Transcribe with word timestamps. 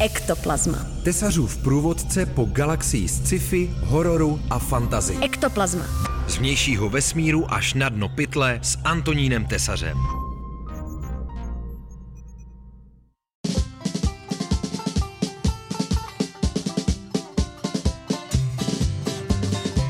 Ektoplazma. 0.00 0.78
Tesařův 1.02 1.56
průvodce 1.56 2.26
po 2.26 2.44
galaxii 2.44 3.08
sci-fi, 3.08 3.70
hororu 3.84 4.40
a 4.50 4.58
fantazy. 4.58 5.16
Ektoplazma. 5.22 5.84
Z 6.28 6.36
vnějšího 6.36 6.88
vesmíru 6.90 7.54
až 7.54 7.74
na 7.74 7.88
dno 7.88 8.08
pytle 8.08 8.58
s 8.62 8.78
Antonínem 8.84 9.46
Tesařem. 9.46 9.98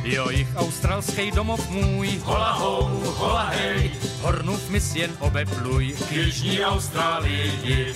Jo, 0.05 0.31
jich 0.31 0.49
australský 0.57 1.31
domov 1.31 1.71
můj, 1.71 2.21
hola 2.25 2.53
ho, 2.53 3.03
hola 3.05 3.43
hej, 3.43 3.91
hornův 4.21 4.71
mis 4.71 4.95
jen 4.97 5.11
obepluj, 5.21 5.95
k 6.09 6.13
jižní 6.13 6.61
Austrálii. 6.61 7.95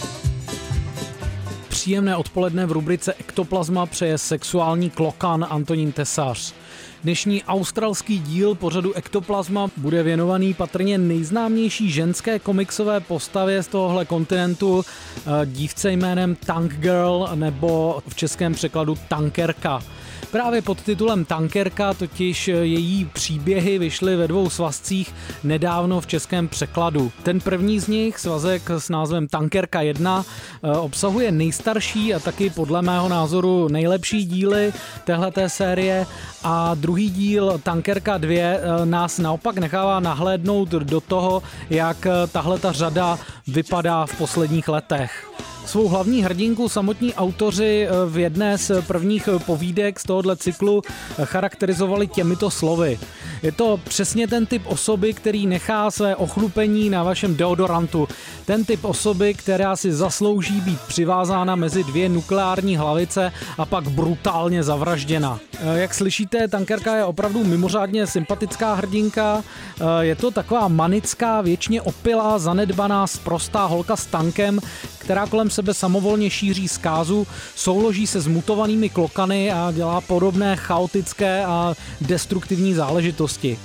Příjemné 1.79 2.17
odpoledne 2.17 2.67
v 2.67 2.73
rubrice 2.73 3.15
Ektoplazma 3.15 3.87
přeje 3.87 4.19
sexuální 4.19 4.91
klokan 4.91 5.47
Antonín 5.51 5.93
Tesař. 5.93 6.55
Dnešní 7.03 7.45
australský 7.45 8.19
díl 8.19 8.55
pořadu 8.55 8.93
Ektoplazma 8.93 9.71
bude 9.77 10.03
věnovaný 10.03 10.55
patrně 10.55 10.99
nejznámější 10.99 11.91
ženské 11.91 12.39
komiksové 12.39 13.01
postavě 13.01 13.63
z 13.63 13.67
tohohle 13.69 14.05
kontinentu, 14.05 14.83
eh, 14.83 15.47
dívce 15.47 15.93
jménem 15.93 16.35
Tank 16.35 16.73
Girl 16.75 17.29
nebo 17.35 18.03
v 18.09 18.15
českém 18.15 18.55
překladu 18.55 18.99
Tankerka. 19.09 19.83
Právě 20.31 20.63
pod 20.63 20.83
titulem 20.83 21.25
Tankerka 21.25 21.95
totiž 21.95 22.49
její 22.49 23.05
příběhy 23.05 23.79
vyšly 23.79 24.17
ve 24.17 24.29
dvou 24.29 24.51
svazcích 24.51 25.15
nedávno 25.45 26.01
v 26.01 26.07
českém 26.07 26.49
překladu. 26.49 27.13
Ten 27.23 27.41
první 27.41 27.81
z 27.81 27.89
nich, 27.89 28.19
svazek 28.19 28.71
s 28.71 28.89
názvem 28.89 29.29
Tankerka 29.29 29.81
1, 29.81 30.25
eh, 30.63 30.71
obsahuje 30.71 31.33
nejstarší 31.33 32.15
a 32.15 32.19
taky 32.19 32.51
podle 32.51 32.83
mého 32.83 33.09
názoru 33.09 33.69
nejlepší 33.69 34.25
díly 34.25 34.73
téhleté 35.05 35.49
série 35.49 36.07
a 36.45 36.75
druhý 36.75 37.11
díl 37.11 37.61
Tankerka 37.63 38.19
2 38.19 38.39
eh, 38.39 38.61
nás 38.85 39.19
naopak 39.19 39.59
nechává 39.59 40.01
nahlédnout 40.01 40.69
do 40.69 41.01
toho, 41.01 41.43
jak 41.71 42.07
eh, 42.07 42.11
tahle 42.33 42.59
ta 42.59 42.73
řada 42.73 43.19
vypadá 43.47 44.07
v 44.07 44.19
posledních 44.19 44.69
letech. 44.69 45.29
Svou 45.69 45.89
hlavní 45.89 46.23
hrdinku 46.23 46.69
samotní 46.69 47.15
autoři 47.15 47.87
eh, 47.89 48.11
v 48.11 48.19
jedné 48.19 48.59
z 48.59 48.71
prvních 48.87 49.29
povídek 49.47 50.01
z 50.01 50.03
tohohle 50.03 50.37
cyklu 50.37 50.83
charakterizovali 51.25 52.07
těmito 52.07 52.51
slovy. 52.51 52.99
Je 53.43 53.53
to 53.53 53.81
přesně 53.85 54.29
ten 54.29 54.47
typ 54.47 54.63
osoby, 54.67 55.15
který 55.15 55.47
nechá 55.47 55.91
své 55.91 56.17
ochlupení 56.17 56.91
na 56.91 57.03
vašem 57.03 57.37
deodorantu. 57.37 58.09
Ten 58.45 58.65
typ 58.65 58.85
osoby, 58.85 59.35
která 59.35 59.77
si 59.77 59.93
zaslouží 59.93 60.61
být 60.61 60.81
přivázána 60.81 61.57
mezi 61.57 61.85
dvě 61.85 62.09
nukleární 62.09 62.77
hlavice 62.77 63.33
a 63.59 63.65
pak 63.65 63.89
brutálně 63.89 64.63
zavražděna. 64.63 65.41
Eh, 65.61 65.79
jak 65.79 65.95
slyšíte, 65.95 66.49
tankerka 66.49 66.97
je 66.97 67.05
opravdu 67.05 67.45
mimořádně 67.45 68.07
sympatická 68.07 68.75
hrdinka. 68.75 69.45
Eh, 69.81 69.85
je 70.01 70.15
to 70.15 70.31
taková 70.31 70.69
manická, 70.69 71.41
věčně 71.41 71.83
opilá, 71.83 72.39
zanedbaná, 72.39 73.07
sprostá 73.07 73.65
holka 73.65 73.97
s 73.97 74.07
tankem, 74.07 74.61
která 74.99 75.27
kolem 75.27 75.51
sebe 75.59 75.75
samovolně 75.75 76.31
šíří 76.31 76.69
zkázu, 76.69 77.27
souloží 77.55 78.07
se 78.07 78.21
zmutovanými 78.21 78.89
klokany 78.89 79.53
a 79.53 79.73
dělá 79.73 80.01
podobné 80.01 80.57
chaotické 80.57 81.45
a 81.45 81.75
destruktivní 82.01 82.75
záležitosti. 82.75 83.59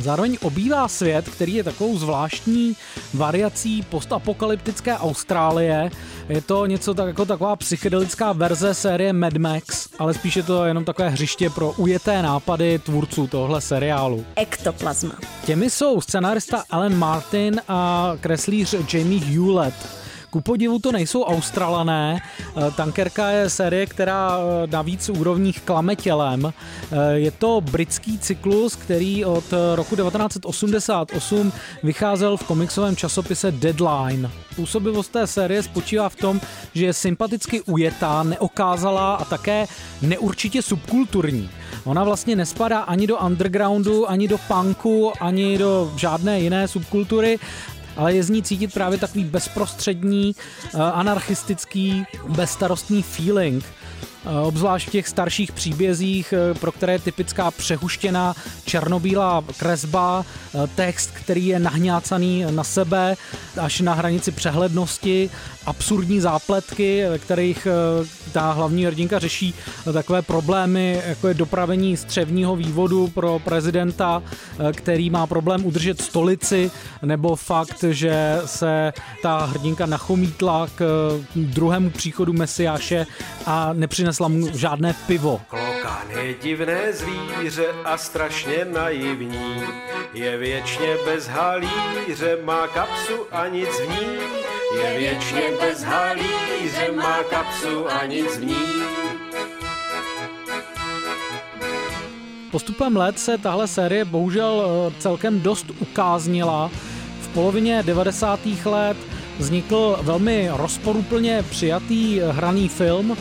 Zároveň 0.00 0.38
obývá 0.42 0.88
svět, 0.88 1.28
který 1.28 1.54
je 1.54 1.64
takovou 1.64 1.98
zvláštní 1.98 2.76
variací 3.14 3.82
postapokalyptické 3.82 4.96
Austrálie. 4.96 5.90
Je 6.28 6.40
to 6.40 6.66
něco 6.66 6.94
tak, 6.94 7.06
jako 7.06 7.24
taková 7.24 7.56
psychedelická 7.56 8.32
verze 8.32 8.74
série 8.74 9.12
Mad 9.12 9.36
Max, 9.36 9.88
ale 9.98 10.14
spíše 10.14 10.42
to 10.42 10.64
jenom 10.64 10.84
takové 10.84 11.08
hřiště 11.08 11.50
pro 11.50 11.72
ujeté 11.72 12.22
nápady 12.22 12.78
tvůrců 12.78 13.26
tohle 13.26 13.60
seriálu. 13.60 14.24
Ektoplazma. 14.36 15.14
Těmi 15.44 15.70
jsou 15.70 16.00
scenárista 16.00 16.64
Alan 16.70 16.94
Martin 16.94 17.60
a 17.68 18.12
kreslíř 18.20 18.74
Jamie 18.92 19.20
Hewlett. 19.20 20.03
Ku 20.34 20.40
podivu 20.40 20.78
to 20.78 20.92
nejsou 20.92 21.22
Australané. 21.22 22.18
Eh, 22.18 22.70
Tankerka 22.70 23.28
je 23.28 23.50
série, 23.50 23.86
která 23.86 24.38
eh, 24.38 24.66
na 24.66 24.82
víc 24.82 25.08
úrovních 25.08 25.60
klame 25.60 25.96
tělem. 25.96 26.52
Eh, 26.52 26.96
je 27.14 27.30
to 27.30 27.60
britský 27.60 28.18
cyklus, 28.18 28.76
který 28.76 29.24
od 29.24 29.44
roku 29.74 29.96
1988 29.96 31.52
vycházel 31.82 32.36
v 32.36 32.44
komiksovém 32.44 32.96
časopise 32.96 33.52
Deadline. 33.52 34.30
Působivost 34.56 35.12
té 35.12 35.26
série 35.26 35.62
spočívá 35.62 36.08
v 36.08 36.16
tom, 36.16 36.40
že 36.74 36.86
je 36.86 36.92
sympaticky 36.92 37.60
ujetá, 37.60 38.22
neokázalá 38.22 39.14
a 39.14 39.24
také 39.24 39.66
neurčitě 40.02 40.62
subkulturní. 40.62 41.50
Ona 41.84 42.04
vlastně 42.04 42.36
nespadá 42.36 42.78
ani 42.78 43.06
do 43.06 43.18
undergroundu, 43.18 44.10
ani 44.10 44.28
do 44.28 44.38
punku, 44.38 45.12
ani 45.20 45.58
do 45.58 45.92
žádné 45.96 46.40
jiné 46.40 46.68
subkultury 46.68 47.38
ale 47.96 48.14
je 48.14 48.22
z 48.22 48.30
ní 48.30 48.42
cítit 48.42 48.74
právě 48.74 48.98
takový 48.98 49.24
bezprostřední, 49.24 50.36
eh, 50.64 50.78
anarchistický, 50.78 52.04
bezstarostný 52.28 53.02
feeling. 53.02 53.64
Eh, 54.26 54.40
obzvlášť 54.40 54.88
v 54.88 54.90
těch 54.90 55.08
starších 55.08 55.52
příbězích, 55.52 56.34
eh, 56.36 56.54
pro 56.54 56.72
které 56.72 56.92
je 56.92 56.98
typická 56.98 57.50
přehuštěná 57.50 58.34
černobílá 58.64 59.44
kresba, 59.58 60.24
text, 60.74 61.10
který 61.10 61.46
je 61.46 61.58
nahňácaný 61.58 62.46
na 62.50 62.64
sebe 62.64 63.16
až 63.60 63.80
na 63.80 63.94
hranici 63.94 64.32
přehlednosti, 64.32 65.30
absurdní 65.66 66.20
zápletky, 66.20 67.04
ve 67.10 67.18
kterých 67.18 67.66
ta 68.32 68.52
hlavní 68.52 68.86
hrdinka 68.86 69.18
řeší 69.18 69.54
takové 69.92 70.22
problémy, 70.22 71.02
jako 71.06 71.28
je 71.28 71.34
dopravení 71.34 71.96
střevního 71.96 72.56
vývodu 72.56 73.08
pro 73.08 73.38
prezidenta, 73.38 74.22
který 74.72 75.10
má 75.10 75.26
problém 75.26 75.66
udržet 75.66 76.00
stolici, 76.00 76.70
nebo 77.02 77.36
fakt, 77.36 77.84
že 77.90 78.40
se 78.46 78.92
ta 79.22 79.44
hrdinka 79.44 79.86
nachomítla 79.86 80.68
k 80.74 81.10
druhému 81.34 81.90
příchodu 81.90 82.32
Mesiáše 82.32 83.06
a 83.46 83.72
nepřinesla 83.72 84.13
mu 84.20 84.48
žádné 84.52 84.94
pivo. 85.06 85.40
Klokan 85.48 86.10
je 86.10 86.34
divné 86.34 86.92
zvíře 86.92 87.66
a 87.84 87.98
strašně 87.98 88.64
naivní. 88.64 89.62
Je 90.14 90.36
věčně 90.36 90.96
bez 91.04 91.28
halíře, 91.28 92.38
má 92.44 92.66
kapsu 92.66 93.26
a 93.30 93.48
nic 93.48 93.68
v 93.68 93.88
ní. 93.88 94.06
Je 94.82 94.98
věčně 94.98 95.42
bez 95.60 95.82
halíře, 95.82 96.92
má 96.94 97.22
kapsu 97.22 97.90
a 97.90 98.06
nic 98.06 98.38
v 98.38 98.44
ní. 98.44 98.84
Postupem 102.50 102.96
let 102.96 103.18
se 103.18 103.38
tahle 103.38 103.68
série 103.68 104.04
bohužel 104.04 104.64
eh, 104.64 105.00
celkem 105.00 105.40
dost 105.40 105.66
ukáznila. 105.80 106.70
V 107.20 107.28
polovině 107.28 107.82
90. 107.82 108.40
let 108.64 108.96
vznikl 109.38 109.98
velmi 110.02 110.48
rozporuplně 110.52 111.44
přijatý 111.50 112.20
hraný 112.30 112.68
film 112.68 113.16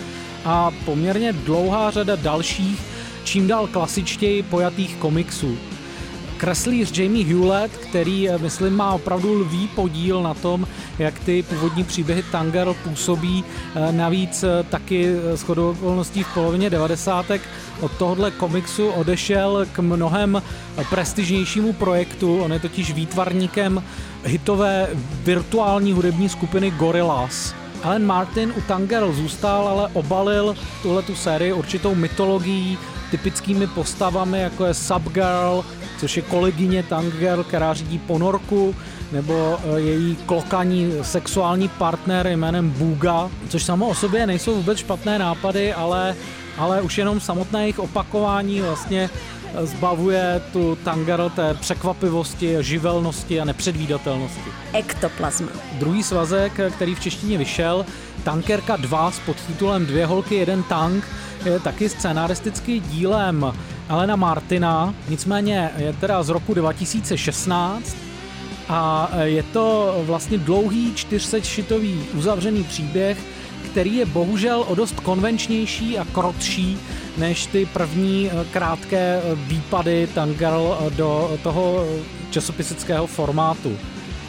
a 0.45 0.71
poměrně 0.85 1.33
dlouhá 1.33 1.91
řada 1.91 2.15
dalších, 2.15 2.81
čím 3.23 3.47
dál 3.47 3.67
klasičtěji 3.67 4.43
pojatých 4.43 4.95
komiksů 4.95 5.57
kreslíř 6.43 6.97
Jamie 6.97 7.25
Hewlett, 7.25 7.77
který, 7.77 8.29
eh, 8.29 8.37
myslím, 8.37 8.73
má 8.75 8.93
opravdu 8.93 9.33
lvý 9.33 9.67
podíl 9.67 10.23
na 10.23 10.33
tom, 10.33 10.67
jak 10.99 11.19
ty 11.19 11.43
původní 11.43 11.83
příběhy 11.83 12.23
Tanger 12.31 12.67
působí. 12.83 13.43
Eh, 13.75 13.91
navíc 13.91 14.43
eh, 14.43 14.63
taky 14.63 15.15
s 15.35 15.49
okolností 15.49 16.23
v 16.23 16.33
polovině 16.33 16.69
90. 16.69 17.41
od 17.81 17.91
tohohle 17.91 18.31
komiksu 18.31 18.87
odešel 18.87 19.65
k 19.71 19.79
mnohem 19.79 20.41
prestižnějšímu 20.89 21.73
projektu. 21.73 22.43
On 22.43 22.53
je 22.53 22.59
totiž 22.59 22.93
výtvarníkem 22.93 23.83
hitové 24.23 24.87
virtuální 25.23 25.91
hudební 25.93 26.29
skupiny 26.29 26.71
Gorillaz. 26.71 27.62
Alan 27.83 28.05
Martin 28.05 28.53
u 28.57 28.61
Tangirl 28.61 29.13
zůstal, 29.13 29.67
ale 29.67 29.89
obalil 29.93 30.55
tuhle 30.81 31.01
tu 31.01 31.15
sérii 31.15 31.53
určitou 31.53 31.95
mytologií, 31.95 32.77
typickými 33.13 33.67
postavami, 33.67 34.41
jako 34.41 34.65
je 34.65 34.73
Subgirl, 34.73 35.65
což 35.99 36.17
je 36.17 36.23
kolegyně 36.23 36.83
Tangirl, 36.83 37.43
která 37.43 37.73
řídí 37.73 37.99
ponorku, 37.99 38.75
nebo 39.11 39.59
e, 39.63 39.79
její 39.79 40.15
klokaní 40.25 40.91
sexuální 41.01 41.67
partner 41.67 42.27
jménem 42.27 42.69
Buga, 42.69 43.29
což 43.49 43.63
samo 43.63 43.87
o 43.87 43.95
sobě 43.95 44.27
nejsou 44.27 44.55
vůbec 44.55 44.77
špatné 44.77 45.19
nápady, 45.19 45.73
ale, 45.73 46.15
ale 46.57 46.81
už 46.81 46.97
jenom 46.97 47.19
samotné 47.19 47.61
jejich 47.61 47.79
opakování 47.79 48.61
vlastně 48.61 49.09
e, 49.53 49.65
zbavuje 49.65 50.41
tu 50.53 50.77
Tangirl 50.83 51.29
té 51.29 51.53
překvapivosti, 51.53 52.57
živelnosti 52.59 53.41
a 53.41 53.45
nepředvídatelnosti. 53.45 54.49
Ektoplazma. 54.73 55.47
Druhý 55.73 56.03
svazek, 56.03 56.59
který 56.75 56.95
v 56.95 56.99
češtině 56.99 57.37
vyšel, 57.37 57.85
Tankerka 58.23 58.75
2 58.75 59.11
s 59.11 59.19
podtitulem 59.19 59.85
Dvě 59.85 60.05
holky, 60.05 60.35
jeden 60.35 60.63
tank, 60.63 61.05
je 61.45 61.59
taky 61.59 61.89
scenaristický 61.89 62.79
dílem 62.79 63.53
Elena 63.89 64.15
Martina, 64.15 64.93
nicméně 65.09 65.71
je 65.77 65.93
teda 65.93 66.23
z 66.23 66.29
roku 66.29 66.53
2016 66.53 67.95
a 68.69 69.09
je 69.23 69.43
to 69.43 69.95
vlastně 70.05 70.37
dlouhý 70.37 70.95
čtyřsečšitový 70.95 72.05
uzavřený 72.13 72.63
příběh, 72.63 73.17
který 73.71 73.95
je 73.95 74.05
bohužel 74.05 74.65
o 74.67 74.75
dost 74.75 74.99
konvenčnější 74.99 75.97
a 75.97 76.05
krotší 76.05 76.77
než 77.17 77.45
ty 77.45 77.65
první 77.65 78.31
eh, 78.31 78.45
krátké 78.51 79.21
eh, 79.23 79.35
výpady 79.35 80.07
Tangirl 80.13 80.77
eh, 80.79 80.89
do 80.89 81.37
toho 81.43 81.85
časopisického 82.31 83.07
formátu. 83.07 83.77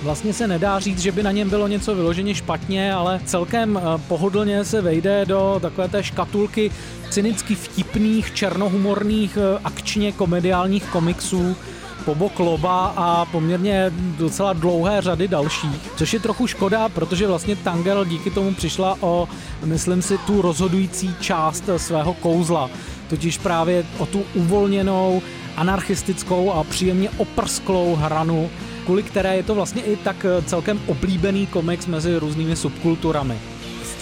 Vlastně 0.04 0.32
se 0.32 0.46
nedá 0.46 0.80
říct, 0.80 0.98
že 0.98 1.12
by 1.12 1.22
na 1.22 1.30
něm 1.30 1.50
bylo 1.50 1.68
něco 1.68 1.94
vyloženě 1.94 2.34
špatně, 2.34 2.94
ale 2.94 3.20
celkem 3.24 3.80
pohodlně 4.08 4.64
se 4.64 4.80
vejde 4.80 5.24
do 5.26 5.58
takové 5.62 5.88
té 5.88 6.02
škatulky 6.02 6.70
cynicky 7.10 7.54
vtipných, 7.54 8.34
černohumorných, 8.34 9.38
akčně 9.64 10.12
komediálních 10.12 10.84
komiksů, 10.84 11.56
Pobok 12.04 12.38
Loba 12.38 12.92
a 12.96 13.24
poměrně 13.24 13.92
docela 13.96 14.52
dlouhé 14.52 15.00
řady 15.00 15.28
dalších, 15.28 15.90
což 15.96 16.12
je 16.12 16.20
trochu 16.20 16.46
škoda, 16.46 16.88
protože 16.88 17.26
vlastně 17.26 17.56
Tangel 17.56 18.04
díky 18.04 18.30
tomu 18.30 18.54
přišla 18.54 18.96
o, 19.00 19.28
myslím 19.64 20.02
si, 20.02 20.18
tu 20.18 20.42
rozhodující 20.42 21.14
část 21.20 21.64
svého 21.76 22.14
kouzla, 22.14 22.70
totiž 23.08 23.38
právě 23.38 23.84
o 23.98 24.06
tu 24.06 24.22
uvolněnou, 24.34 25.22
anarchistickou 25.56 26.52
a 26.52 26.64
příjemně 26.64 27.10
oprsklou 27.10 27.94
hranu, 27.94 28.50
kvůli 28.84 29.02
které 29.02 29.36
je 29.36 29.42
to 29.42 29.54
vlastně 29.54 29.82
i 29.82 29.96
tak 29.96 30.26
celkem 30.46 30.80
oblíbený 30.86 31.46
komiks 31.46 31.86
mezi 31.86 32.16
různými 32.16 32.56
subkulturami 32.56 33.38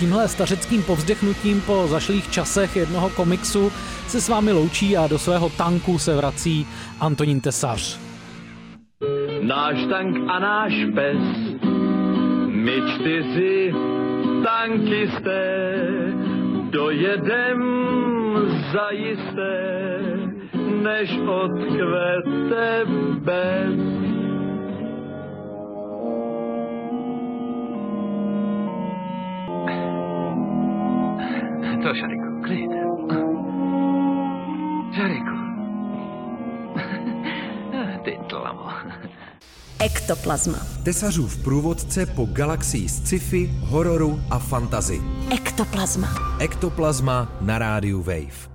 tímhle 0.03 0.29
stařeckým 0.29 0.83
povzdechnutím 0.83 1.61
po 1.61 1.87
zašlých 1.87 2.31
časech 2.31 2.77
jednoho 2.77 3.11
komiksu 3.11 3.71
se 4.07 4.21
s 4.21 4.29
vámi 4.29 4.53
loučí 4.53 4.97
a 4.97 5.07
do 5.07 5.19
svého 5.19 5.51
tanku 5.51 5.99
se 5.99 6.17
vrací 6.17 6.67
Antonín 7.01 7.41
Tesař. 7.41 8.01
Náš 9.41 9.77
tank 9.91 10.17
a 10.29 10.39
náš 10.39 10.73
pes, 10.95 11.19
my 12.47 12.83
čtyři 12.95 13.75
tankisté, 14.45 15.77
dojedem 16.71 17.63
zajisté, 18.73 19.59
než 20.83 21.11
odkvete 21.27 22.85
bez. 23.21 24.12
To, 31.93 31.99
Šariku, 31.99 32.43
klid. 32.45 32.71
Šariku. 34.97 35.37
Ty 38.05 38.19
tlamo. 38.29 38.71
Ektoplazma. 39.79 40.59
Tesařův 40.83 41.37
průvodce 41.45 42.07
po 42.07 42.25
galaxii 42.25 42.89
sci-fi, 42.89 43.51
hororu 43.61 44.21
a 44.31 44.39
fantazy. 44.39 45.01
Ektoplazma. 45.33 46.09
Ektoplazma 46.41 47.33
na 47.41 47.59
rádiu 47.59 48.03
Wave. 48.03 48.52